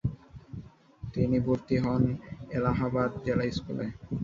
তিনি 1.03 1.37
ভর্তি 1.45 1.75
হন 1.83 2.03
এলাহাবাদ 2.57 3.11
জেলা 3.25 3.45
স্কুলে। 3.57 3.85